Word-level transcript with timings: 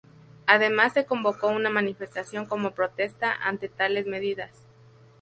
Además, 0.47 0.93
se 0.93 1.05
convocó 1.05 1.49
una 1.49 1.69
manifestación 1.69 2.47
como 2.47 2.71
protesta 2.71 3.35
ante 3.39 3.69
tales 3.69 4.07
medidas. 4.07 4.49